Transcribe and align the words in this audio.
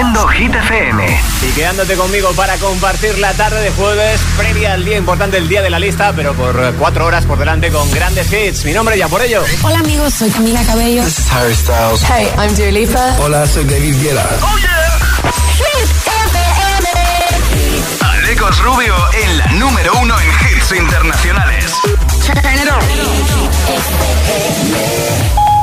Haciendo 0.00 0.26
Hit 0.28 0.54
FM. 0.54 1.20
Y 1.42 1.52
quedándote 1.52 1.94
conmigo 1.94 2.32
para 2.32 2.56
compartir 2.56 3.18
la 3.18 3.34
tarde 3.34 3.60
de 3.60 3.70
jueves, 3.72 4.18
previa 4.38 4.72
al 4.72 4.82
día 4.82 4.96
importante, 4.96 5.36
el 5.36 5.46
día 5.46 5.60
de 5.60 5.68
la 5.68 5.78
lista, 5.78 6.14
pero 6.16 6.32
por 6.32 6.74
cuatro 6.76 7.04
horas 7.04 7.26
por 7.26 7.38
delante 7.38 7.70
con 7.70 7.90
grandes 7.90 8.32
hits. 8.32 8.64
Mi 8.64 8.72
nombre 8.72 8.96
ya 8.96 9.08
por 9.08 9.20
ello. 9.20 9.44
Hola 9.62 9.80
amigos, 9.80 10.14
soy 10.14 10.30
Camila 10.30 10.62
Cabello. 10.64 11.04
This 11.04 11.18
is 11.18 11.30
Harry 11.30 11.54
Styles. 11.54 12.02
Hey, 12.02 12.30
I'm 12.38 12.54
Dua 12.54 12.70
Lipa. 12.70 13.14
Hola, 13.18 13.46
soy 13.46 13.64
David 13.64 14.00
Guetta. 14.00 14.26
¡Oh, 14.40 14.56
yeah! 14.56 14.98
Hit 15.58 15.90
FM. 16.06 16.88
Alecos 18.00 18.58
Rubio 18.62 18.94
en 19.22 19.36
la 19.36 19.46
número 19.48 19.92
uno 20.00 20.14
en 20.18 20.28
hits 20.30 20.72
internacionales. 20.72 21.74
Turn 22.24 22.38
it 22.38 22.70
on. 22.70 22.80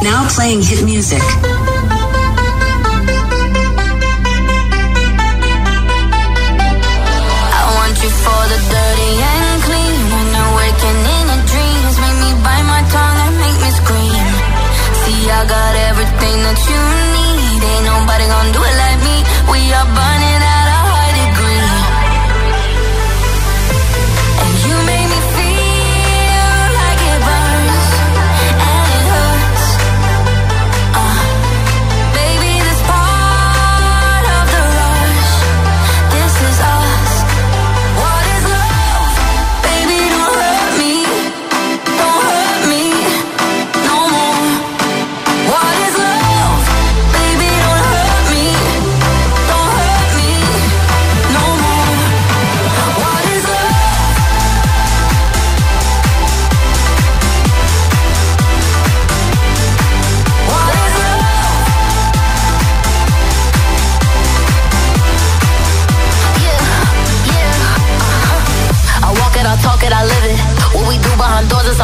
Now 0.03 0.27
playing 0.29 0.61
hit 0.61 0.83
music. 0.83 1.23
for 8.27 8.43
the 8.51 8.59
dirty 8.73 9.11
and 9.31 9.57
clean. 9.67 10.01
When 10.13 10.29
i 10.41 10.45
waking 10.59 11.01
in 11.15 11.27
dreams, 11.51 11.95
make 12.03 12.17
me 12.23 12.31
bite 12.43 12.67
my 12.73 12.81
tongue 12.93 13.19
and 13.25 13.35
make 13.43 13.59
me 13.63 13.71
scream. 13.79 14.27
See, 15.01 15.21
I 15.39 15.41
got 15.55 15.73
everything 15.89 16.37
that 16.45 16.59
you 16.69 16.81
need. 17.15 17.59
Ain't 17.71 17.85
nobody 17.93 18.25
gonna 18.33 18.55
do 18.57 18.61
it 18.69 18.75
like 18.83 18.99
me. 19.07 19.15
We 19.51 19.59
are 19.79 19.89
burning. 19.95 20.16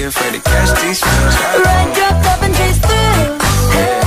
Be 0.00 0.06
afraid 0.06 0.32
to 0.32 0.40
catch 0.40 0.70
these 0.80 1.00
feels. 1.04 1.36
Ride 1.66 1.92
your 2.00 2.14
cup 2.24 2.40
and 2.46 2.54
chase 2.58 2.78
thrills. 2.84 3.36
Yeah, 3.76 3.98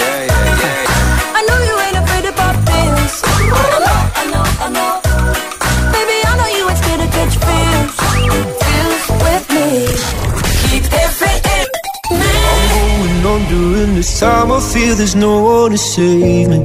yeah, 0.00 0.30
yeah. 0.60 1.38
I 1.38 1.40
know 1.48 1.58
you 1.68 1.74
ain't 1.84 1.98
afraid 2.02 2.24
to 2.28 2.32
pop 2.40 2.56
pills. 2.68 3.14
I 3.24 3.78
know, 3.86 4.00
I 4.20 4.24
know, 4.32 4.46
I 4.64 4.68
know. 4.76 4.92
Baby, 5.94 6.16
I 6.28 6.32
know 6.38 6.48
you 6.56 6.64
ain't 6.70 6.80
scared 6.82 7.00
to 7.04 7.08
catch 7.16 7.34
feels. 7.46 7.94
Feels 8.62 9.04
with 9.24 9.46
me. 9.56 9.68
Keep 10.70 10.84
FM. 11.16 11.68
going 12.74 13.22
on 13.32 13.40
during 13.52 13.94
this 13.94 14.20
time. 14.20 14.52
I 14.52 14.60
feel 14.60 14.94
there's 14.94 15.16
no 15.16 15.32
one 15.40 15.70
to 15.70 15.78
save 15.78 16.48
me. 16.52 16.60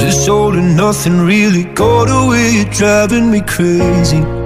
This 0.00 0.28
all 0.28 0.52
and 0.60 0.76
nothing 0.76 1.18
really 1.20 1.64
got 1.64 2.08
away, 2.10 2.50
you're 2.56 2.72
driving 2.80 3.30
me 3.30 3.40
crazy. 3.42 4.45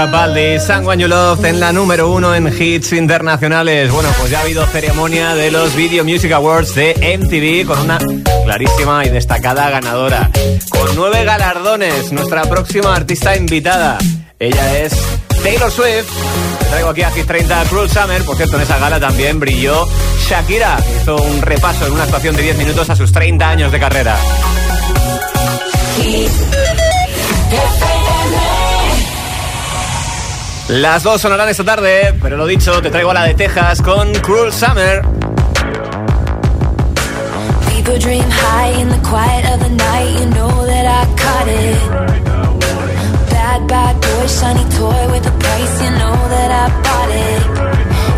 Capaldi, 0.00 0.56
You 0.96 1.08
Loved 1.08 1.44
en 1.44 1.60
la 1.60 1.72
número 1.72 2.10
uno 2.10 2.34
en 2.34 2.48
hits 2.48 2.94
internacionales. 2.94 3.92
Bueno, 3.92 4.08
pues 4.18 4.30
ya 4.30 4.38
ha 4.38 4.42
habido 4.44 4.64
ceremonia 4.64 5.34
de 5.34 5.50
los 5.50 5.76
Video 5.76 6.06
Music 6.06 6.32
Awards 6.32 6.74
de 6.74 7.18
MTV 7.18 7.66
con 7.66 7.78
una 7.80 7.98
clarísima 8.44 9.04
y 9.04 9.10
destacada 9.10 9.68
ganadora. 9.68 10.30
Con 10.70 10.96
nueve 10.96 11.22
galardones, 11.24 12.12
nuestra 12.12 12.44
próxima 12.44 12.96
artista 12.96 13.36
invitada. 13.36 13.98
Ella 14.38 14.78
es 14.78 14.94
Taylor 15.42 15.70
Swift. 15.70 16.08
Traigo 16.70 16.88
aquí 16.88 17.02
a 17.02 17.10
Hit 17.10 17.26
30 17.26 17.64
Cruel 17.64 17.90
Summer. 17.90 18.24
Por 18.24 18.38
cierto, 18.38 18.56
en 18.56 18.62
esa 18.62 18.78
gala 18.78 18.98
también 18.98 19.38
brilló 19.38 19.86
Shakira. 20.26 20.78
Hizo 21.02 21.16
un 21.16 21.42
repaso 21.42 21.86
en 21.86 21.92
una 21.92 22.04
actuación 22.04 22.34
de 22.36 22.44
10 22.44 22.56
minutos 22.56 22.88
a 22.88 22.96
sus 22.96 23.12
30 23.12 23.46
años 23.46 23.70
de 23.70 23.78
carrera. 23.78 24.16
Las 30.70 31.02
dos 31.02 31.20
sonarán 31.20 31.48
esta 31.48 31.64
tarde, 31.64 32.16
pero 32.22 32.36
lo 32.36 32.46
dicho, 32.46 32.80
te 32.80 32.90
traigo 32.90 33.10
a 33.10 33.14
la 33.14 33.24
de 33.24 33.34
Texas 33.34 33.82
con 33.82 34.12
Cruel 34.20 34.52
Summer. 34.52 35.02
People 37.66 37.98
dream 37.98 38.22
high 38.30 38.80
in 38.80 38.88
the 38.88 39.00
quiet 39.02 39.52
of 39.52 39.58
the 39.58 39.68
night. 39.68 40.20
You 40.20 40.26
know 40.26 40.64
that 40.64 40.86
I 40.86 41.06
caught 41.18 41.48
it. 41.48 41.76
Bad, 43.30 43.66
bad 43.66 44.00
boy, 44.00 44.26
shiny 44.28 44.62
toy 44.78 45.10
with 45.10 45.26
a 45.26 45.34
price. 45.42 45.82
You 45.82 45.90
know 45.90 46.14
that 46.38 46.50
I 46.54 46.70
bought 46.86 47.10
it. 47.18 47.42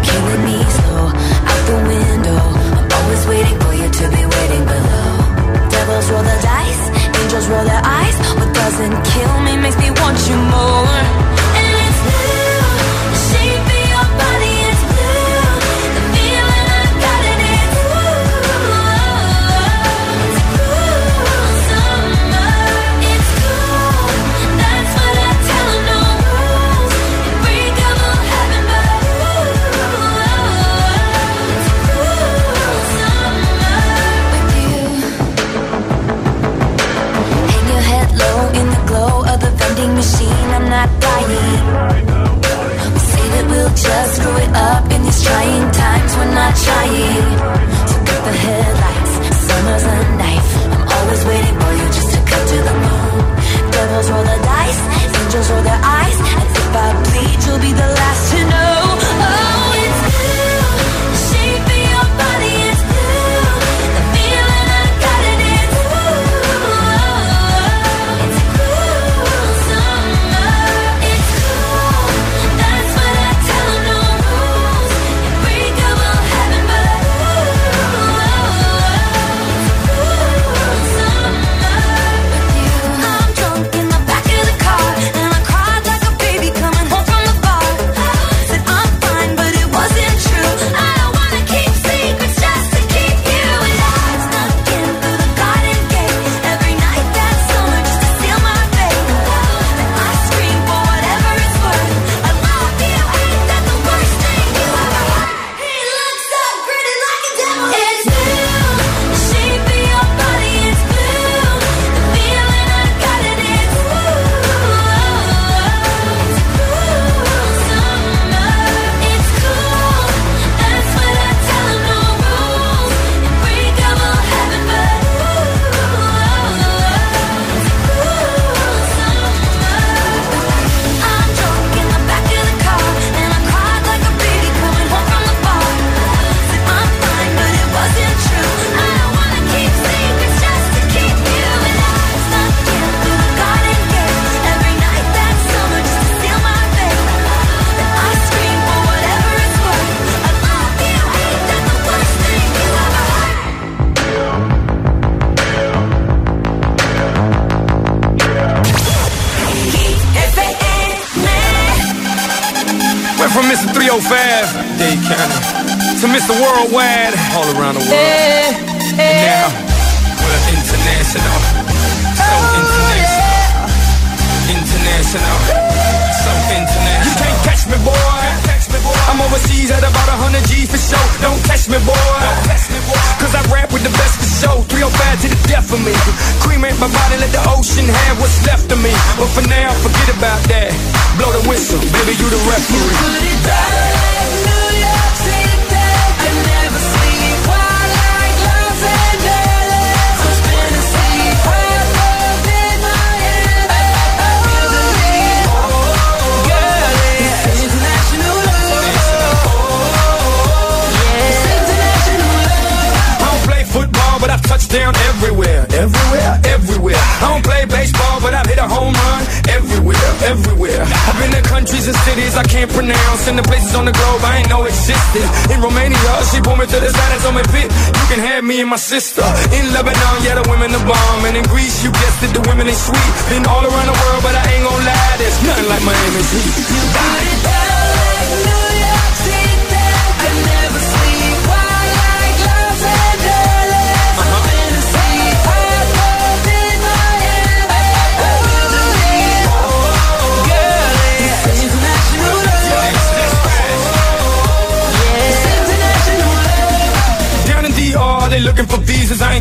Killing 0.05 0.45
me 0.45 0.63
slow, 0.77 1.09
out 1.09 1.63
the 1.65 1.79
window. 1.89 2.43
I'm 2.77 2.93
always 2.93 3.27
waiting 3.29 3.59
for 3.61 3.73
you 3.73 3.89
to 3.89 4.05
be 4.13 4.27
waiting 4.29 4.65
below. 4.69 5.71
Devils 5.73 6.11
roll 6.11 6.23
the 6.23 6.39
dice, 6.45 6.85
angels 7.17 7.49
roll 7.49 7.65
their 7.65 7.83
eyes. 7.83 8.17
What 8.37 8.53
doesn't 8.53 9.05
kill 9.09 9.41
me 9.41 9.57
makes 9.57 9.79
me 9.79 9.91
want 9.91 10.21
you 10.29 10.37
more. 10.37 11.32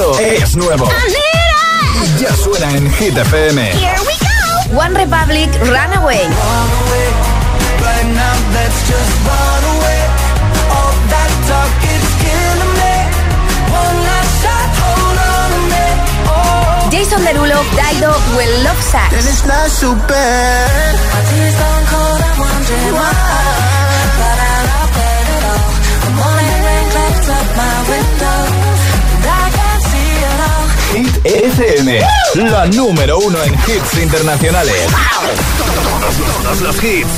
Esto 0.00 0.18
es 0.18 0.56
nuevo. 0.56 0.88
Ya 2.18 2.34
suena 2.34 2.70
en 2.74 2.90
Hit 2.90 3.18
FM. 3.18 3.62
Here 3.72 3.94
we 4.00 4.14
go. 4.72 4.78
One 4.78 4.94
Republic 4.94 5.50
Runaway. 5.60 6.26
Jason 16.90 17.22
Derulo, 17.22 17.62
Daido, 17.76 18.16
Will 18.36 18.64
Love 18.64 18.82
Sax. 18.82 19.12
Hit 31.00 31.24
FM, 31.24 31.98
la 32.34 32.66
número 32.66 33.18
uno 33.20 33.42
en 33.42 33.54
hits 33.54 34.02
internacionales. 34.02 34.86
Todos, 35.56 36.42
todos 36.42 36.60
los 36.60 36.84
hits. 36.84 37.08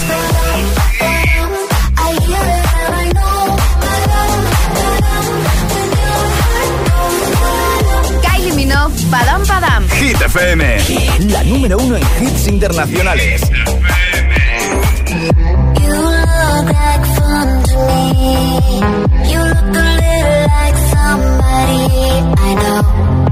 Kylie 8.22 8.52
Minogue, 8.52 8.94
Padam 9.10 9.44
Padam. 9.48 9.88
Hit 9.88 10.20
FM, 10.20 10.78
la 11.30 11.42
número 11.42 11.76
uno 11.78 11.96
en 11.96 12.02
hits 12.20 12.46
internacionales. 12.46 13.42
like 16.62 17.04
fun 17.16 17.62
to 17.64 17.78
me. 17.88 18.34
You 19.28 19.40
look 19.40 19.74
a 19.74 19.86
little 19.98 20.46
like 20.46 20.76
somebody 20.94 21.82
I 22.38 22.54
know. 22.54 23.31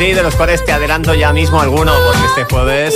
de 0.00 0.22
los 0.22 0.34
cuales 0.34 0.64
te 0.64 0.72
adelanto 0.72 1.12
ya 1.12 1.30
mismo 1.30 1.60
alguno, 1.60 1.92
porque 2.06 2.24
este 2.26 2.44
jueves 2.54 2.94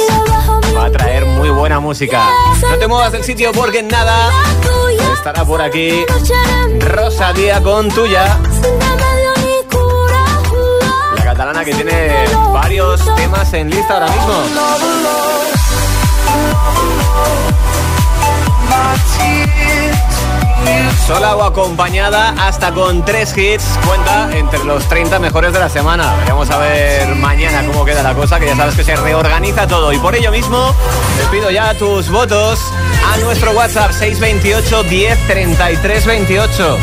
va 0.74 0.86
a 0.86 0.90
traer 0.90 1.26
muy 1.26 1.50
buena 1.50 1.78
música. 1.78 2.26
No 2.62 2.78
te 2.78 2.88
muevas 2.88 3.12
del 3.12 3.22
sitio 3.22 3.52
porque 3.52 3.82
nada 3.82 4.30
estará 5.12 5.44
por 5.44 5.60
aquí 5.60 6.06
Rosa 6.80 7.34
Día 7.34 7.62
con 7.62 7.90
tuya. 7.90 8.38
La 11.14 11.24
catalana 11.24 11.62
que 11.62 11.74
tiene 11.74 12.24
varios 12.54 13.14
temas 13.16 13.52
en 13.52 13.68
lista 13.68 13.94
ahora 13.94 14.06
mismo. 14.06 14.34
Sola 21.06 21.36
o 21.36 21.44
acompañada, 21.44 22.34
hasta 22.38 22.72
con 22.72 23.04
tres 23.04 23.36
hits, 23.36 23.78
cuenta 23.86 24.30
entre 24.36 24.64
los 24.64 24.88
30 24.88 25.18
mejores 25.18 25.52
de 25.52 25.58
la 25.58 25.68
semana. 25.68 26.14
Veremos 26.20 26.50
a 26.50 26.58
ver 26.58 27.14
mañana 27.16 27.62
cómo 27.66 27.84
queda 27.84 28.02
la 28.02 28.14
cosa, 28.14 28.40
que 28.40 28.46
ya 28.46 28.56
sabes 28.56 28.74
que 28.74 28.84
se 28.84 28.96
reorganiza 28.96 29.66
todo. 29.66 29.92
Y 29.92 29.98
por 29.98 30.14
ello 30.14 30.30
mismo, 30.30 30.74
te 31.18 31.26
pido 31.36 31.50
ya 31.50 31.74
tus 31.74 32.10
votos 32.10 32.60
a 33.12 33.18
nuestro 33.18 33.52
WhatsApp 33.52 33.92
628 33.92 34.82
10 34.84 35.26
33 35.26 36.06
28. 36.06 36.78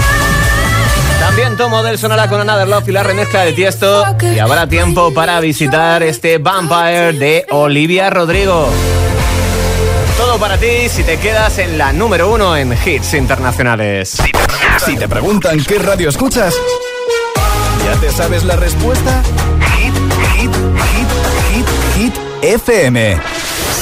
También 1.19 1.55
Tomo 1.55 1.83
del 1.83 1.97
sonará 1.97 2.27
con 2.27 2.41
Another 2.41 2.67
Love 2.67 2.89
y 2.89 2.91
la 2.91 3.03
remezcla 3.03 3.41
de 3.41 3.53
Tiesto. 3.53 4.05
Y 4.21 4.39
habrá 4.39 4.67
tiempo 4.67 5.13
para 5.13 5.39
visitar 5.39 6.03
este 6.03 6.37
Vampire 6.39 7.13
de 7.13 7.45
Olivia 7.51 8.09
Rodrigo. 8.09 8.69
Para 10.39 10.57
ti 10.57 10.87
si 10.87 11.03
te 11.03 11.19
quedas 11.19 11.57
en 11.57 11.77
la 11.77 11.91
número 11.91 12.31
uno 12.31 12.55
en 12.55 12.73
hits 12.73 13.13
internacionales. 13.13 14.17
Si 14.83 14.95
te 14.95 15.07
preguntan 15.07 15.61
qué 15.63 15.77
radio 15.77 16.07
escuchas, 16.07 16.55
¿ya 17.85 17.99
te 17.99 18.11
sabes 18.11 18.45
la 18.45 18.55
respuesta? 18.55 19.21
Hit, 19.77 19.93
hit, 20.33 20.51
hit, 20.93 21.07
hit, 21.51 21.67
hit, 21.95 22.13
FM. 22.41 23.19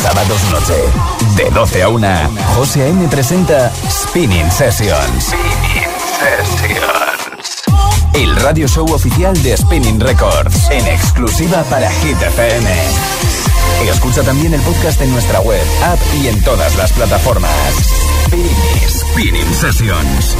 Sábados 0.01 0.41
noche, 0.51 0.75
de 1.35 1.49
12 1.51 1.83
a 1.83 1.89
1, 1.89 2.07
José 2.55 2.81
A.M. 2.83 3.07
presenta 3.09 3.71
Spinning 3.88 4.51
Sessions. 4.51 5.25
Spinning 5.25 5.89
Sessions. 6.19 7.63
El 8.13 8.35
radio 8.38 8.67
show 8.67 8.91
oficial 8.91 9.41
de 9.43 9.55
Spinning 9.55 9.99
Records, 9.99 10.69
en 10.71 10.85
exclusiva 10.88 11.63
para 11.69 11.89
Hit 11.91 12.21
FM. 12.21 13.48
Escucha 13.87 14.23
también 14.23 14.53
el 14.53 14.61
podcast 14.61 15.01
en 15.01 15.11
nuestra 15.11 15.39
web, 15.41 15.61
app 15.83 15.99
y 16.21 16.27
en 16.27 16.41
todas 16.43 16.75
las 16.77 16.91
plataformas. 16.93 17.51
Spinning, 18.27 18.53
Spinning 18.89 19.53
Sessions. 19.53 20.35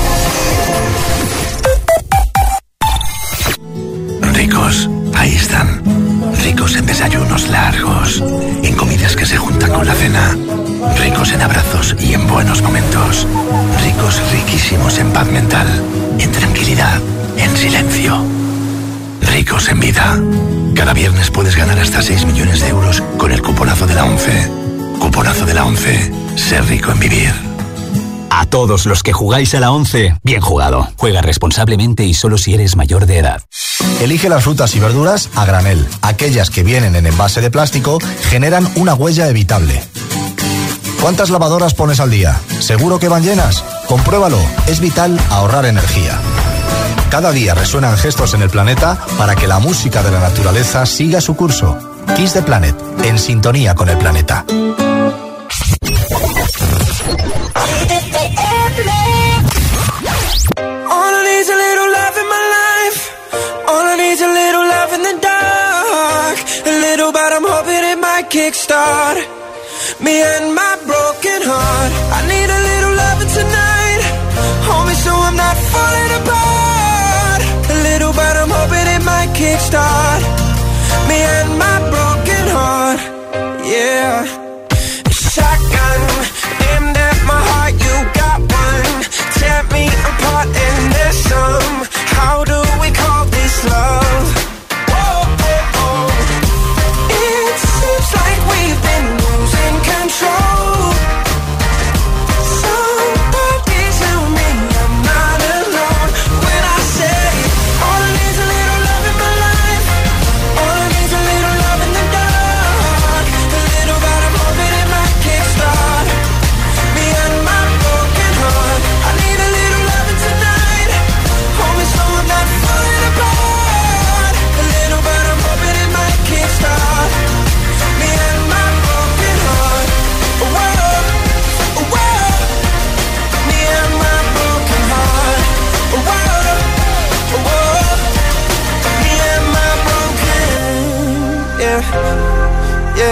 Ricos, 4.34 4.89
ahí 5.15 5.36
están. 5.36 5.82
Ricos 6.43 6.75
en 6.75 6.86
desayunos 6.86 7.47
largos, 7.49 8.23
en 8.63 8.75
comidas 8.75 9.15
que 9.15 9.25
se 9.25 9.38
juntan 9.38 9.71
con 9.71 9.86
la 9.86 9.93
cena. 9.93 10.38
Ricos 10.97 11.32
en 11.32 11.41
abrazos 11.41 11.95
y 11.99 12.13
en 12.13 12.28
buenos 12.28 12.62
momentos. 12.62 13.28
Ricos 13.84 14.21
riquísimos 14.32 14.97
en 14.99 15.12
paz 15.12 15.28
mental, 15.28 15.67
en 16.17 16.32
tranquilidad, 16.32 17.02
en 17.38 17.58
silencio. 17.58 18.23
Ricos 19.21 19.69
en 19.69 19.80
vida. 19.80 20.19
Cada 20.80 20.94
viernes 20.94 21.30
puedes 21.30 21.58
ganar 21.58 21.78
hasta 21.78 22.02
6 22.02 22.26
millones 22.26 22.62
de 22.62 22.70
euros 22.70 23.04
con 23.18 23.34
el 23.34 23.42
cuponazo 23.42 23.86
de 23.86 23.96
la 23.96 24.06
11. 24.06 24.50
Cuponazo 24.98 25.46
de 25.46 25.54
la 25.54 25.65
11. 25.65 26.13
Ser 26.38 26.63
rico 26.68 26.89
en 26.94 27.00
vivir. 27.00 27.34
A 28.30 28.46
todos 28.46 28.86
los 28.86 29.04
que 29.04 29.12
jugáis 29.12 29.54
a 29.56 29.60
la 29.60 29.72
11, 29.72 30.15
bien 30.24 30.39
jugado. 30.39 30.88
Juega 30.96 31.22
responsablemente 31.22 32.06
y 32.06 32.13
solo 32.13 32.38
si 32.38 32.54
eres 32.54 32.78
mayor 32.78 33.08
de 33.08 33.18
edad. 33.18 33.42
Elige 34.00 34.30
las 34.30 34.46
frutas 34.46 34.74
y 34.78 34.80
verduras 34.80 35.30
a 35.36 35.44
granel. 35.44 35.86
Aquellas 36.02 36.50
que 36.50 36.63
vienen 36.63 36.96
en 36.96 37.08
envase 37.08 37.42
de 37.42 37.52
plástico 37.52 38.00
generan 38.30 38.65
una 38.76 38.94
huella 38.94 39.28
evitable. 39.28 39.84
¿Cuántas 41.02 41.30
lavadoras 41.30 41.74
pones 41.74 42.00
al 42.00 42.10
día? 42.10 42.39
¿Seguro 42.60 43.00
que 43.00 43.10
van 43.10 43.24
llenas? 43.24 43.65
Compruébalo. 43.86 44.39
Es 44.68 44.80
vital 44.80 45.20
ahorrar 45.30 45.65
energía. 45.65 46.18
Cada 47.10 47.32
día 47.32 47.56
resuenan 47.56 47.98
gestos 47.98 48.34
en 48.34 48.41
el 48.41 48.50
planeta 48.50 48.98
para 49.17 49.36
que 49.36 49.48
la 49.48 49.60
música 49.60 50.04
de 50.04 50.12
la 50.12 50.19
naturaleza 50.19 50.86
siga 50.86 51.22
su 51.22 51.36
curso. 51.36 51.78
Kiss 52.15 52.34
the 52.34 52.41
Planet, 52.41 52.76
en 53.04 53.17
sintonía 53.17 53.76
con 53.76 53.89
el 53.89 53.98
planeta. 53.98 54.45
Kickstart 68.30 69.39
me 70.02 70.22
and 70.22 70.54
my 70.54 70.76
broken 70.86 71.41
heart. 71.41 71.91
I 72.17 72.19
need 72.28 72.50
a 72.50 72.60
little 72.69 72.95
loving 73.04 73.32
tonight. 73.39 74.02
Hold 74.67 74.88
me 74.88 74.93
so 74.93 75.12
I'm 75.12 75.36
not 75.36 75.58
falling 75.58 76.12
apart. 76.22 76.59
Kickstart 79.39 80.21
me 81.08 81.15
and 81.38 81.58
my 81.58 81.78
broken 81.91 82.45
heart. 82.56 82.99
Yeah. 83.65 84.38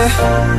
Yeah, 0.07 0.56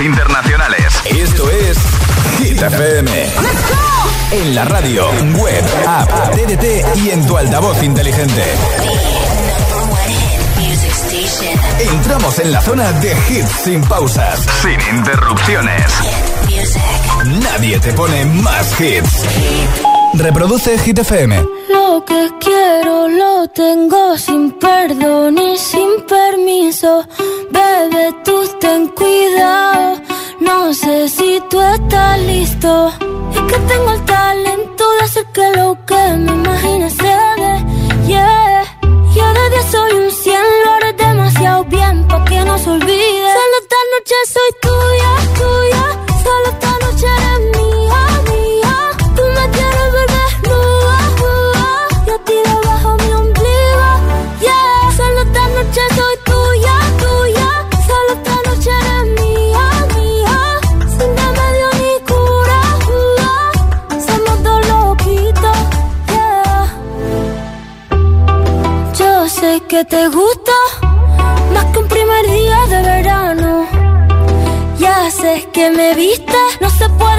internacionales. 0.00 0.94
Esto 1.06 1.50
es 1.50 1.78
Hit 2.38 2.62
FM. 2.62 3.10
En 4.30 4.54
la 4.54 4.64
radio, 4.64 5.10
web, 5.36 5.64
app, 5.86 6.34
TDT 6.34 6.96
y 6.98 7.10
en 7.10 7.26
tu 7.26 7.36
altavoz 7.36 7.82
inteligente. 7.82 8.44
Entramos 11.80 12.38
en 12.38 12.52
la 12.52 12.60
zona 12.60 12.92
de 12.92 13.16
hits 13.28 13.50
sin 13.64 13.80
pausas, 13.82 14.46
sin 14.62 14.96
interrupciones. 14.96 15.84
Nadie 17.42 17.78
te 17.80 17.92
pone 17.92 18.24
más 18.24 18.80
hits. 18.80 19.24
Reproduce 20.14 20.78
Hit 20.78 20.98
FM. 20.98 21.44
Lo 21.70 22.04
que 22.04 22.30
quiero 22.40 23.08
lo 23.08 23.48
tengo 23.48 24.16
sin 24.16 24.52
perdón 24.52 25.38
y 25.38 25.56
sin 25.58 26.02
permiso. 26.08 27.06
Bebé, 27.58 28.14
tú 28.24 28.36
ten 28.60 28.86
cuidado. 28.88 30.00
No 30.38 30.72
sé 30.72 31.08
si 31.08 31.42
tú 31.50 31.60
estás 31.60 32.18
listo. 32.32 32.70
Es 33.34 33.42
que 33.50 33.58
tengo 33.70 33.90
el 33.96 34.04
talento 34.04 34.84
de 34.94 35.00
hacer 35.06 35.26
que 35.36 35.46
lo 35.56 35.68
que 35.88 36.02
me 36.24 36.32
imaginas 36.40 36.92
se 36.92 37.14
dé. 37.42 37.54
Yeah. 38.06 38.62
Yo 39.14 39.26
de 39.38 39.44
día 39.52 39.64
soy 39.72 39.92
un 40.02 40.10
cien, 40.22 40.46
lo 40.64 40.70
haré 40.74 40.92
demasiado 40.92 41.64
bien 41.64 42.06
para 42.06 42.24
que 42.26 42.38
no 42.48 42.58
se 42.58 42.70
olvide. 42.70 43.28
Solo 43.38 43.56
esta 43.62 43.80
noche 43.92 44.16
soy 44.34 44.50
tuya. 44.66 45.37
te 69.88 70.08
gusta 70.08 70.52
más 71.52 71.64
que 71.66 71.78
un 71.78 71.88
primer 71.88 72.26
día 72.26 72.66
de 72.68 72.82
verano. 72.82 73.66
Ya 74.78 75.10
sé 75.10 75.48
que 75.52 75.70
me 75.70 75.94
viste, 75.94 76.38
no 76.60 76.68
se 76.70 76.88
puede 76.90 77.17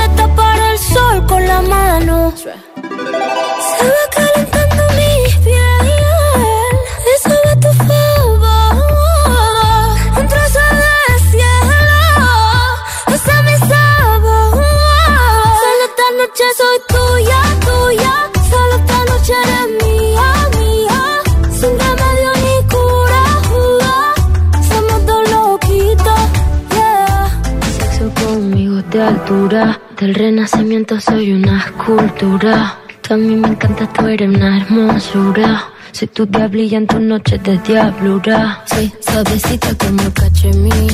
Desde 29.99 30.11
el 30.11 30.15
renacimiento 30.15 31.01
soy 31.01 31.33
una 31.33 31.59
escultura. 31.59 32.79
Tú 33.01 33.15
a 33.15 33.17
mí 33.17 33.35
me 33.35 33.49
encanta, 33.49 33.85
tú 33.91 34.07
eres 34.07 34.29
una 34.29 34.61
hermosura. 34.61 35.65
Soy 35.91 36.07
tu 36.07 36.25
diablilla 36.25 36.77
en 36.77 36.87
tus 36.87 37.01
noches 37.01 37.43
de 37.43 37.57
diablura. 37.57 38.63
Soy 38.65 38.93
suavecita 39.01 39.75
como 39.75 40.01
cachemir. 40.13 40.93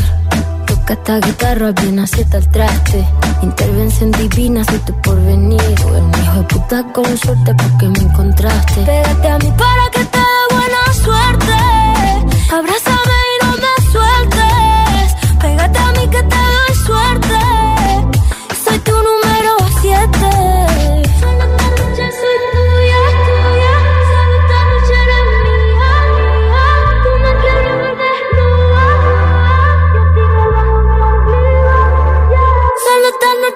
Toca 0.65 0.93
esta 0.93 1.19
guitarra 1.19 1.71
bien 1.73 1.99
acierta 1.99 2.37
el 2.39 2.49
traste. 2.49 3.05
Intervención 3.43 4.09
divina, 4.09 4.63
soy 4.63 4.79
tu 4.79 5.01
porvenir. 5.03 5.61
Bueno, 5.83 6.11
hijo 6.23 6.39
de 6.39 6.43
puta 6.45 6.83
con 6.91 7.05
suerte 7.15 7.53
porque 7.53 7.87
me 7.87 8.09
encontraste. 8.09 8.81
Pégate 8.85 9.27
a 9.27 9.37
mí 9.37 9.53
para 9.55 9.91
que 9.91 10.03
te 10.03 10.17
dé 10.17 10.55
buena 10.55 10.93
suerte. 11.03 11.53
Abrázame. 12.51 13.04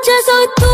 Just. 0.05 0.25
soy. 0.27 0.68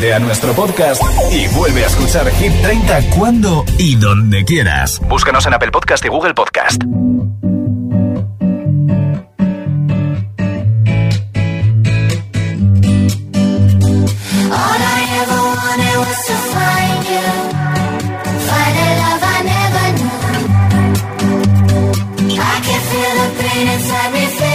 A 0.00 0.20
nuestro 0.20 0.52
podcast 0.52 1.02
y 1.32 1.48
vuelve 1.56 1.82
a 1.82 1.88
escuchar 1.88 2.30
Hit 2.30 2.52
30 2.62 3.10
cuando 3.18 3.64
y 3.78 3.96
donde 3.96 4.44
quieras. 4.44 5.00
Búscanos 5.00 5.44
en 5.46 5.54
Apple 5.54 5.72
Podcast 5.72 6.04
y 6.04 6.08
Google 6.08 6.34
Podcast. 6.34 6.84
inside 23.60 24.12
me. 24.12 24.47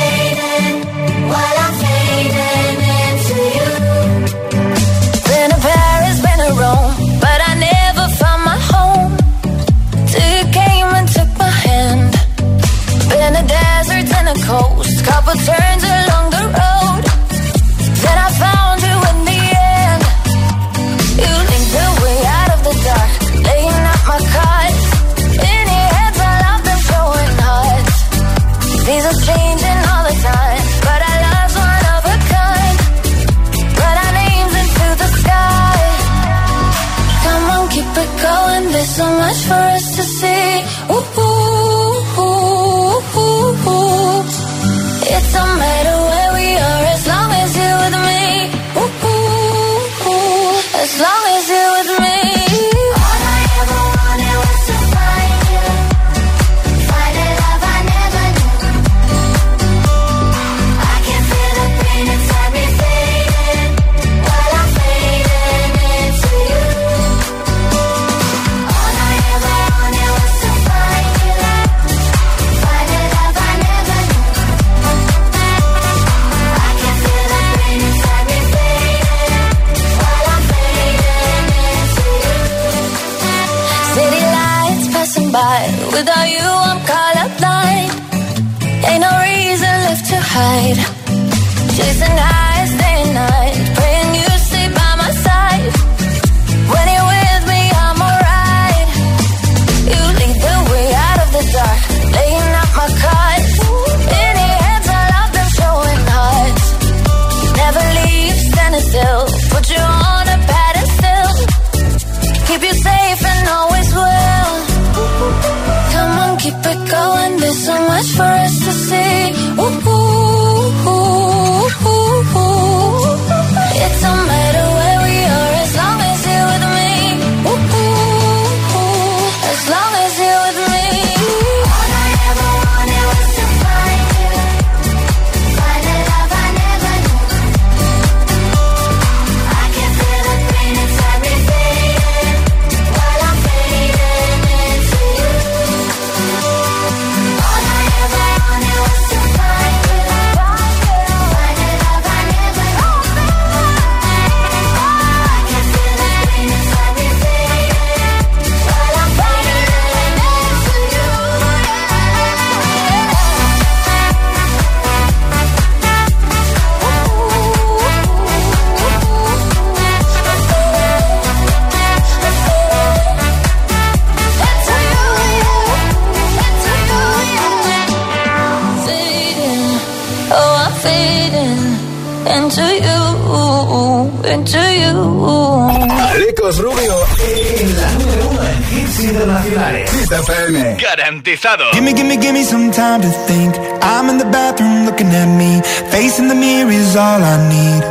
Garantizado. 191.33 191.71
Gimme, 191.73 191.93
gimme, 191.93 192.17
gimme 192.17 192.43
some 192.43 192.71
time 192.71 193.01
to 193.01 193.09
think. 193.27 193.55
I'm 193.81 194.09
in 194.09 194.17
the 194.17 194.25
bathroom 194.25 194.85
looking 194.85 195.07
at 195.07 195.25
me. 195.25 195.61
Facing 195.89 196.27
the 196.27 196.35
mirror 196.35 196.71
is 196.71 196.95
all 196.95 197.21
I 197.21 197.37
need. 197.49 197.83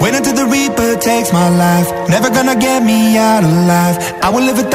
Wait 0.00 0.14
until 0.14 0.34
the 0.34 0.46
Reaper 0.46 0.96
takes 0.96 1.30
my 1.32 1.48
life. 1.50 1.88
Never 2.08 2.30
gonna 2.30 2.56
get 2.56 2.82
me 2.82 3.18
out 3.18 3.44
alive. 3.44 3.96
I 4.22 4.30
will 4.30 4.44
live 4.44 4.58
a 4.58 4.69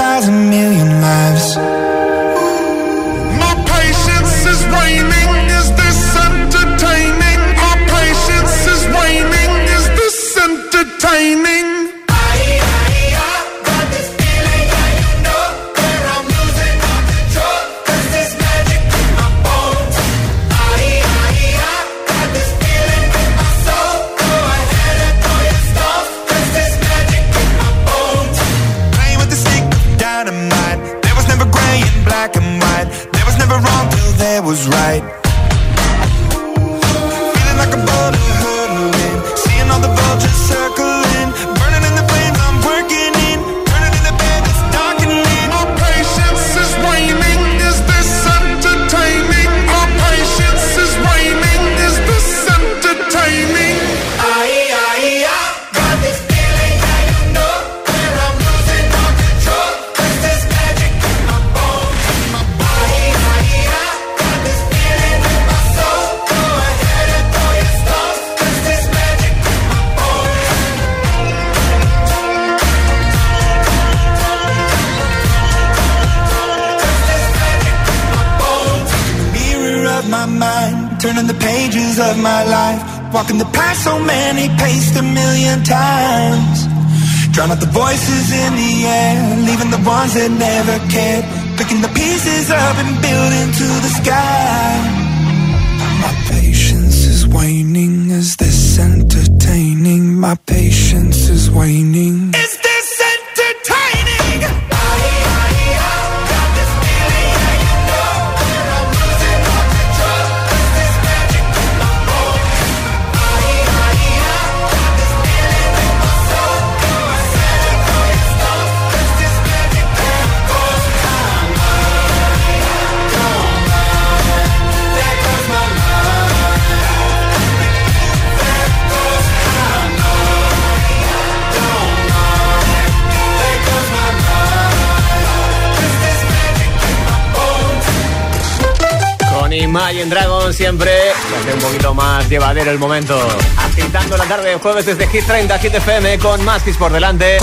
Imagine 139.76 140.06
Dragon 140.06 140.54
siempre 140.54 140.90
hace 141.12 141.54
un 141.54 141.60
poquito 141.60 141.94
más 141.94 142.30
llevadero 142.30 142.72
el 142.72 142.80
momento. 142.80 143.20
Agitando 143.58 144.16
la 144.16 144.24
tarde 144.24 144.52
de 144.52 144.56
jueves 144.56 144.86
desde 144.86 145.06
Hit 145.06 145.26
30, 145.26 145.60
Hit 145.60 145.74
FM 145.74 146.18
con 146.20 146.46
más 146.46 146.64
por 146.80 146.94
delante. 146.94 147.40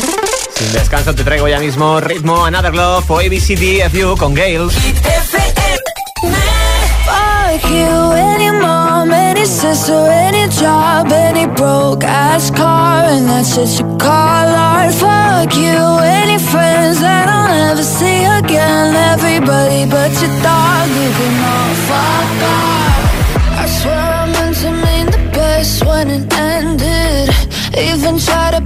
Sin 0.50 0.72
descanso 0.72 1.14
te 1.14 1.24
traigo 1.24 1.46
ya 1.46 1.58
mismo 1.58 2.00
ritmo 2.00 2.46
Another 2.46 2.74
Love 2.74 3.10
o 3.10 3.18
ABCDFU 3.18 4.16
con 4.16 4.32
Gale. 4.32 4.70
Fuck 7.52 7.70
you, 7.70 8.12
any 8.16 8.50
mom, 8.50 9.10
any 9.10 9.44
sister, 9.44 9.92
any 9.92 10.48
job, 10.48 11.12
any 11.12 11.46
broke 11.46 12.02
ass 12.02 12.50
car, 12.50 13.04
and 13.04 13.28
that's 13.28 13.54
just 13.56 13.78
you 13.78 13.84
call 13.98 14.48
art. 14.56 14.94
Fuck 14.94 15.54
you, 15.54 15.76
any 16.00 16.38
friends 16.38 17.00
that 17.00 17.28
I'll 17.28 17.48
never 17.52 17.82
see 17.82 18.24
again. 18.24 18.96
Everybody 19.12 19.84
but 19.84 20.12
your 20.22 20.32
dog, 20.40 20.88
you 20.96 21.10
can 21.18 21.34
all 21.52 21.74
fuck 21.88 22.40
off. 22.56 23.60
I 23.60 23.66
swear 23.66 24.00
I 24.00 24.32
meant 24.32 24.56
to 24.64 24.70
mean 24.70 25.06
the 25.12 25.30
best 25.36 25.84
when 25.84 26.08
it 26.08 26.32
ended. 26.32 27.28
Even 27.76 28.18
tried 28.18 28.52
to 28.56 28.61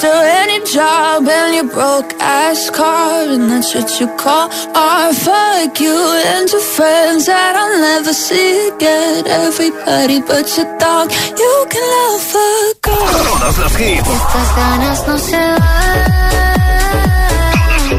to 0.00 0.10
any 0.40 0.64
job 0.64 1.28
and 1.28 1.54
your 1.54 1.68
broke 1.68 2.14
ass 2.20 2.70
car, 2.70 3.24
and 3.28 3.50
that's 3.50 3.74
what 3.74 4.00
you 4.00 4.06
call 4.16 4.48
art. 4.74 5.14
Fuck 5.14 5.78
you 5.78 5.98
and 6.24 6.50
your 6.50 6.62
friends 6.76 7.26
that 7.26 7.54
I'll 7.54 7.78
never 7.78 8.14
see 8.14 8.68
again. 8.68 9.26
Everybody 9.26 10.20
but 10.22 10.46
your 10.56 10.68
dog, 10.78 11.12
you 11.42 11.54
can 11.68 11.84
love 11.96 12.34
a 12.34 12.48
girl. 12.80 13.12
Todos 13.40 13.58
los 13.58 13.74
hits. 13.78 14.08
Estas 14.08 14.48
ganas 14.56 15.06
no 15.06 15.18
se 15.18 15.36
van. 15.36 16.20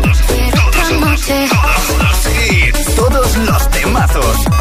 Todos, 0.02 1.22
todos 1.28 1.98
los 2.04 2.20
hits. 2.34 2.96
Todos 2.96 3.38
los 3.38 3.70
temazos. 3.70 4.61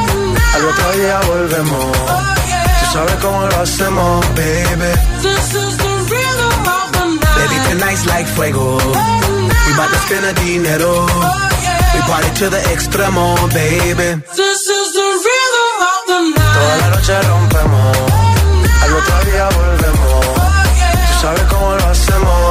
al 0.61 0.67
otro 0.67 0.91
día 0.91 1.19
volvemos. 1.27 1.97
Tú 2.79 2.85
sabes 2.93 3.15
cómo 3.15 3.41
lo 3.47 3.57
hacemos, 3.61 4.25
baby. 4.35 4.91
This 5.21 5.53
is 5.55 5.77
the 5.77 5.93
rhythm 6.11 6.67
of 6.77 6.91
the 6.91 7.05
night. 7.21 7.35
Baby, 7.37 7.57
tonight's 7.69 8.05
like 8.05 8.27
fuego. 8.27 8.77
We 9.65 9.71
bout 9.77 9.89
to 9.89 9.99
spend 10.05 10.23
the 10.25 10.33
dinero. 10.45 11.05
We 11.93 11.99
party 12.07 12.29
to 12.39 12.49
the 12.49 12.61
extremo, 12.73 13.35
baby. 13.53 14.21
This 14.35 14.61
is 14.77 14.87
the 14.97 15.07
rhythm 15.25 15.77
of 15.91 16.01
the 16.09 16.19
night. 16.37 16.55
Toda 16.55 16.75
la 16.81 16.87
noche 16.95 17.21
rompemos, 17.29 17.97
al 18.83 18.93
otro 18.99 19.17
día 19.31 19.45
volvemos. 19.57 20.25
Tú 21.07 21.13
sabes 21.21 21.43
cómo 21.49 21.75
lo 21.75 21.87
hacemos, 21.87 22.50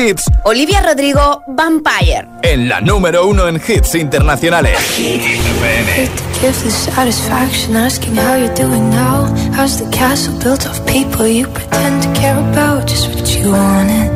hits 0.00 0.24
Olivia 0.44 0.80
Rodrigo, 0.82 1.42
Vampire. 1.48 2.26
en 2.42 2.68
la 2.68 2.80
número 2.80 3.26
uno 3.26 3.46
en 3.48 3.56
hits 3.56 3.94
internacionales. 3.94 4.78
Hate 4.96 6.08
to 6.08 6.40
give 6.40 6.56
the 6.64 6.70
satisfaction 6.70 7.76
asking 7.76 8.16
how 8.16 8.36
you're 8.36 8.54
doing 8.54 8.88
now. 8.90 9.26
How's 9.54 9.78
the 9.78 9.88
castle 9.90 10.34
built 10.42 10.64
of 10.66 10.80
people 10.86 11.26
you 11.28 11.46
pretend 11.48 12.02
to 12.02 12.08
care 12.20 12.38
about? 12.52 12.88
Just 12.88 13.08
what 13.14 13.28
you 13.36 13.52
wanted. 13.52 14.10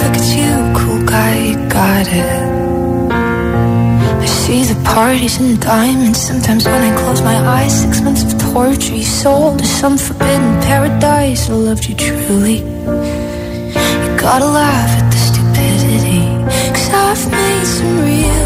Look 0.00 0.14
at 0.20 0.26
you, 0.36 0.74
cool 0.76 1.04
guy, 1.06 1.34
you 1.50 1.68
got 1.68 2.06
it. 2.08 2.56
I 4.22 4.26
see 4.26 4.64
the 4.64 4.80
parties 4.84 5.38
and 5.38 5.60
diamonds. 5.60 6.20
Sometimes 6.20 6.64
when 6.66 6.82
I 6.82 6.96
close 7.00 7.22
my 7.22 7.36
eyes, 7.36 7.82
six 7.82 8.00
months 8.00 8.24
of 8.24 8.52
torture 8.52 8.94
you 8.94 9.04
sold 9.04 9.60
to 9.60 9.66
some 9.66 9.96
forbidden 9.96 10.60
paradise. 10.62 11.48
I 11.48 11.52
loved 11.54 11.88
you 11.88 11.94
truly. 11.94 13.25
Gotta 14.26 14.46
laugh 14.46 14.90
at 15.00 15.08
the 15.12 15.18
stupidity. 15.18 16.26
Cause 16.74 16.90
I've 16.90 17.30
made 17.30 17.64
some 17.64 18.00
real 18.02 18.45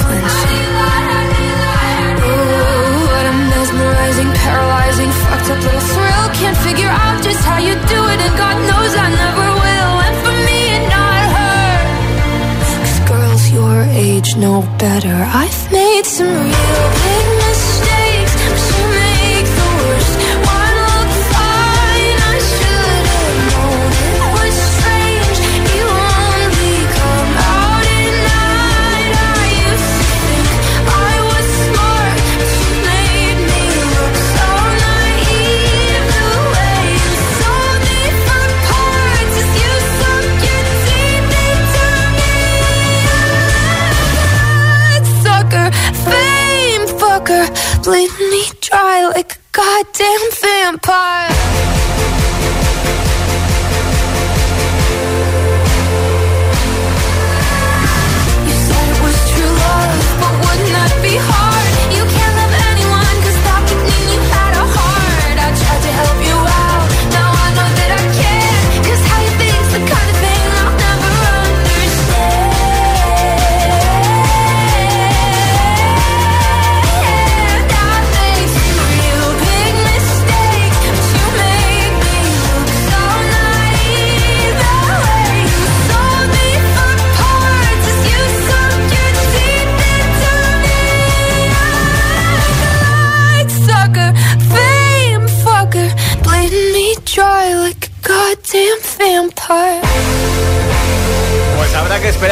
no 14.35 14.61
better. 14.77 15.15
I 15.33 15.47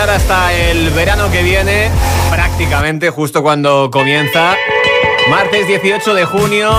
hasta 0.09 0.51
el 0.53 0.89
verano 0.89 1.29
que 1.31 1.43
viene, 1.43 1.89
prácticamente 2.31 3.11
justo 3.11 3.43
cuando 3.43 3.91
comienza. 3.91 4.55
Martes 5.29 5.67
18 5.67 6.13
de 6.15 6.25
junio 6.25 6.71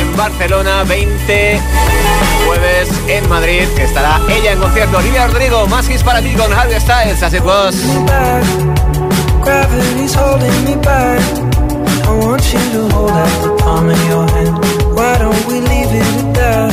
en 0.00 0.16
Barcelona, 0.16 0.84
20 0.84 1.60
jueves 2.46 2.88
en 3.08 3.28
Madrid, 3.28 3.64
que 3.76 3.84
estará 3.84 4.18
ella 4.30 4.52
en 4.52 4.60
concierto. 4.60 4.96
Olivia 4.98 5.26
Rodrigo, 5.26 5.66
más 5.66 5.88
hits 5.90 6.02
para 6.02 6.22
ti 6.22 6.32
con 6.34 6.50
Harry 6.52 6.80
Styles, 6.80 7.22
así 7.22 7.38
pues. 7.40 7.76
Why 14.94 15.18
don't 15.18 15.46
we 15.46 15.60
leave 15.60 15.92
it 15.92 16.38
at. 16.38 16.72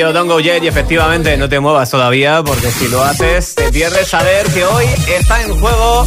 Cabello, 0.00 0.12
Don't 0.14 0.30
Go 0.30 0.40
y 0.40 0.48
efectivamente 0.48 1.36
no 1.36 1.46
te 1.46 1.60
muevas 1.60 1.90
todavía 1.90 2.42
porque 2.42 2.70
si 2.70 2.88
lo 2.88 3.02
haces 3.02 3.54
te 3.54 3.70
pierdes 3.70 4.08
saber 4.08 4.46
que 4.46 4.64
hoy 4.64 4.86
está 5.08 5.42
en 5.42 5.58
juego 5.60 6.06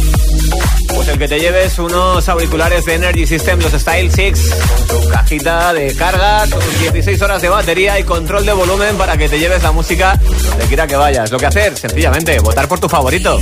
pues 0.88 1.08
el 1.08 1.18
que 1.18 1.28
te 1.28 1.38
lleves 1.38 1.78
unos 1.78 2.28
auriculares 2.28 2.84
de 2.86 2.94
Energy 2.94 3.24
System, 3.24 3.60
los 3.60 3.72
Style 3.72 4.10
6, 4.10 4.54
con 4.88 5.02
su 5.02 5.08
cajita 5.08 5.72
de 5.72 5.94
carga, 5.94 6.44
con 6.50 6.60
16 6.80 7.22
horas 7.22 7.40
de 7.42 7.48
batería 7.48 7.98
y 7.98 8.04
control 8.04 8.44
de 8.44 8.52
volumen 8.52 8.96
para 8.96 9.16
que 9.16 9.28
te 9.28 9.38
lleves 9.38 9.62
la 9.62 9.70
música 9.70 10.18
donde 10.48 10.64
quiera 10.66 10.86
que 10.86 10.96
vayas. 10.96 11.30
Lo 11.30 11.38
que 11.38 11.46
hacer, 11.46 11.76
sencillamente, 11.76 12.38
votar 12.40 12.66
por 12.66 12.80
tu 12.80 12.88
favorito. 12.88 13.38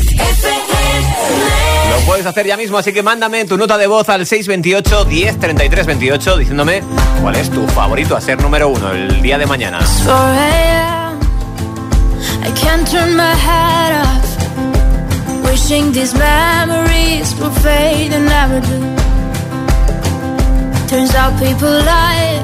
Lo 1.90 2.06
puedes 2.06 2.26
hacer 2.26 2.46
ya 2.46 2.56
mismo, 2.56 2.78
así 2.78 2.92
que 2.92 3.02
mándame 3.02 3.44
tu 3.44 3.56
nota 3.56 3.78
de 3.78 3.86
voz 3.86 4.08
al 4.08 4.26
628 4.26 5.04
10 5.04 5.40
33 5.40 5.86
28 5.86 6.36
diciéndome 6.38 6.82
cuál 7.22 7.36
es 7.36 7.48
tu 7.50 7.66
favorito 7.68 8.16
a 8.16 8.20
ser 8.20 8.42
número 8.42 8.68
uno 8.68 8.90
el 8.90 9.22
día 9.22 9.38
de 9.38 9.46
mañana. 9.46 9.78
I 12.44 12.50
can't 12.60 12.86
turn 12.90 13.14
my 13.16 13.34
head 13.46 13.92
off. 14.02 14.26
Wishing 15.44 15.92
these 15.92 16.14
memories 16.14 17.32
will 17.38 17.52
fade 17.62 18.12
and 18.12 18.26
never 18.26 18.60
do. 18.60 18.78
Turns 20.88 21.14
out 21.14 21.32
people 21.38 21.70
lie. 21.70 22.42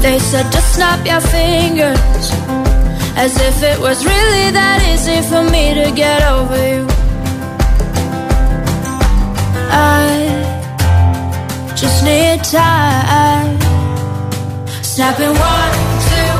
They 0.00 0.18
said 0.18 0.50
just 0.50 0.74
snap 0.74 1.04
your 1.06 1.20
fingers. 1.20 2.32
As 3.16 3.36
if 3.36 3.62
it 3.62 3.78
was 3.78 4.04
really 4.04 4.50
that 4.52 4.80
easy 4.92 5.20
for 5.28 5.44
me 5.44 5.74
to 5.74 5.92
get 5.94 6.22
over 6.22 6.56
you. 6.56 6.86
I 9.70 10.34
just 11.76 12.02
need 12.02 12.42
time. 12.44 13.63
Snapping 14.94 15.26
one, 15.26 15.74
two, 16.06 16.34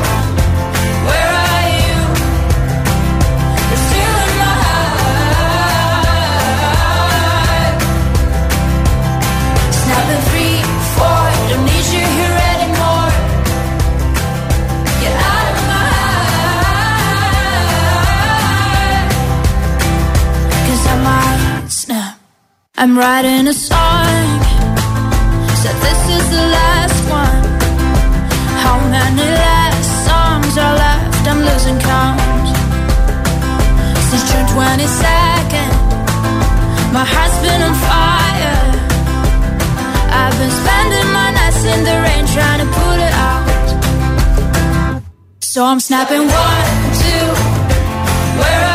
where 1.07 1.31
are 1.43 1.65
you? 1.75 1.95
You're 3.69 4.31
my 4.39 4.55
heart. 9.83 10.07
Three, 10.29 10.57
four, 10.95 11.23
don't 11.49 11.65
need 11.67 11.87
you 11.95 12.05
here 12.17 12.37
anymore. 12.53 13.11
Get 15.01 15.15
out 15.31 15.47
of 15.51 15.57
my. 15.67 15.83
I'm 22.77 22.93
writing 22.97 23.47
a 23.49 23.53
song. 23.53 24.24
Many 29.05 29.29
last 29.45 29.91
songs 30.07 30.57
are 30.57 30.75
left? 30.75 31.27
I'm 31.29 31.41
losing 31.49 31.77
count. 31.79 32.47
Since 34.09 34.23
June 34.29 34.47
22nd, 34.57 35.73
my 36.91 37.05
heart's 37.13 37.37
been 37.45 37.61
on 37.67 37.75
fire. 37.89 38.61
I've 40.21 40.35
been 40.41 40.53
spending 40.61 41.07
my 41.19 41.29
nights 41.37 41.63
in 41.73 41.79
the 41.89 41.95
rain 42.05 42.23
trying 42.35 42.61
to 42.63 42.67
put 42.79 42.97
it 43.07 43.13
out. 43.27 43.45
So 45.39 45.63
I'm 45.63 45.79
snapping 45.79 46.25
one, 46.25 46.69
two, 47.01 47.25
where 48.39 48.74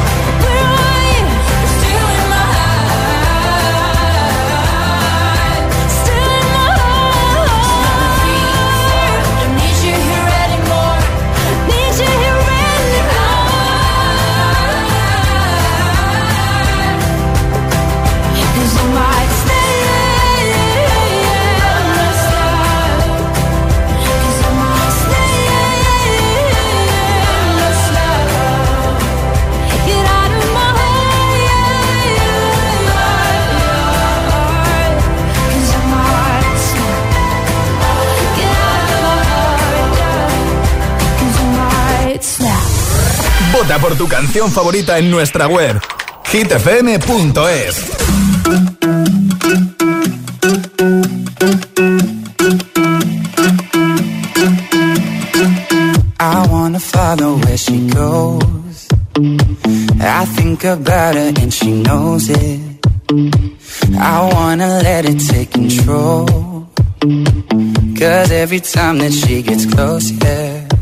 Vota 43.71 43.87
por 43.87 43.97
tu 43.97 44.07
canción 44.09 44.51
favorita 44.51 44.97
en 44.97 45.09
nuestra 45.09 45.47
web 45.47 45.79
hitfm.es. 46.25 47.75
I 56.19 56.47
wanna 56.49 56.79
follow 56.81 57.37
where 57.37 57.57
she 57.57 57.87
goes. 57.87 58.89
I 60.01 60.25
think 60.35 60.65
about 60.65 61.15
her 61.15 61.31
and 61.41 61.53
she 61.53 61.71
knows 61.71 62.29
it. 62.29 62.85
I 63.97 64.29
wanna 64.33 64.81
let 64.83 65.05
it 65.05 65.19
take 65.29 65.51
control. 65.51 66.67
Cause 67.97 68.31
every 68.31 68.59
time 68.59 68.97
that 68.97 69.13
she 69.13 69.41
gets 69.41 69.65
close, 69.65 70.11
yeah, 70.11 70.67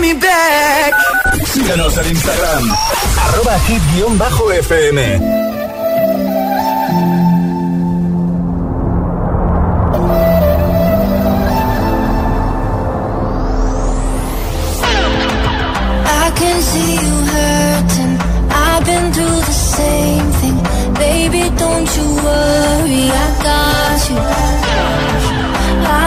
me 0.00 0.14
back. 0.14 0.94
Síganos 1.46 1.96
en 1.98 2.08
Instagram, 2.08 2.70
arroba 3.24 3.58
hit-fm. 3.60 4.98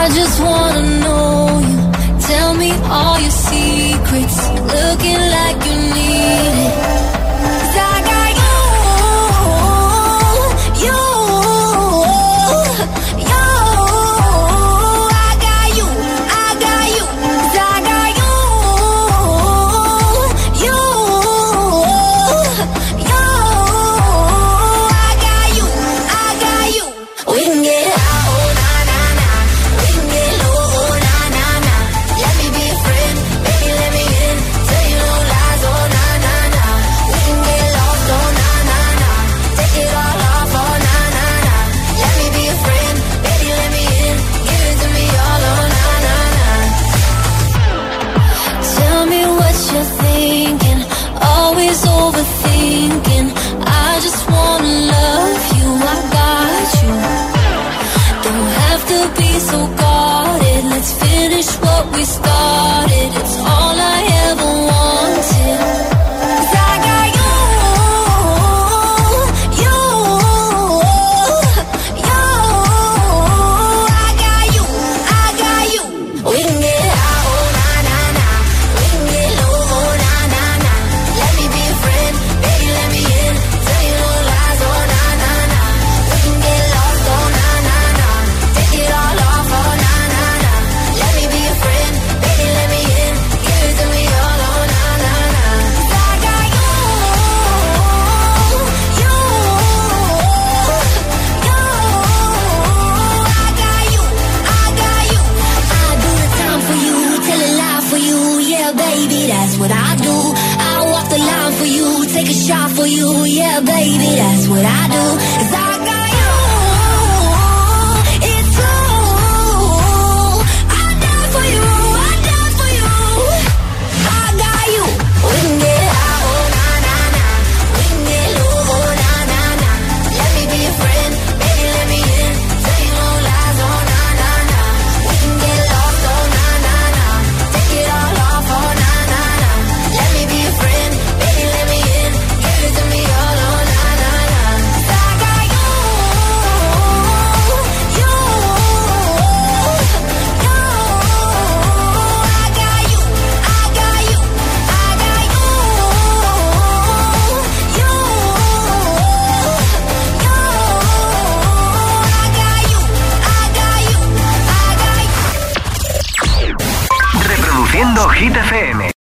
I 0.02 0.08
just 0.08 0.40
wanna 0.40 0.82
know 1.00 1.60
you. 1.68 1.78
Tell 2.26 2.54
me 2.54 2.70
all 2.90 3.20
you 3.20 3.30
see. 3.30 3.71
It's 4.14 4.48
looking 4.50 5.20
like 5.36 5.61